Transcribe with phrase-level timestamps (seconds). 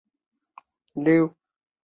[0.93, 1.35] 归正会教堂。